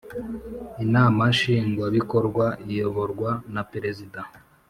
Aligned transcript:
Inama 0.83 1.21
nshingwa 1.33 1.85
bikorwa 1.95 2.45
iyoborwa 2.69 3.29
na 3.53 3.61
Perezida 3.71 4.19